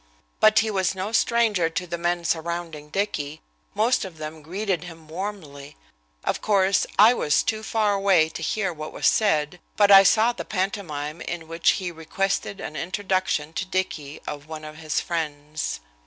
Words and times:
But 0.39 0.57
he 0.61 0.71
was 0.71 0.95
no 0.95 1.11
stranger 1.11 1.69
to 1.69 1.85
the 1.85 1.95
men 1.95 2.25
surrounding 2.25 2.89
Dicky. 2.89 3.39
Most 3.75 4.03
of 4.03 4.17
them 4.17 4.41
greeted 4.41 4.83
him 4.85 5.07
warmly. 5.07 5.77
Of 6.23 6.41
course, 6.41 6.87
I 6.97 7.13
was 7.13 7.43
too 7.43 7.61
far 7.61 7.93
away 7.93 8.27
to 8.29 8.41
hear 8.41 8.73
what 8.73 8.93
was 8.93 9.05
said, 9.05 9.59
but 9.77 9.91
I 9.91 10.01
saw 10.01 10.31
the 10.33 10.43
pantomime 10.43 11.21
in 11.21 11.47
which 11.47 11.73
he 11.73 11.91
requested 11.91 12.59
an 12.59 12.75
introduction 12.75 13.53
to 13.53 13.63
Dicky 13.63 14.19
of 14.25 14.47
one 14.47 14.65
of 14.65 14.77
his 14.77 14.99
friends! 14.99 15.81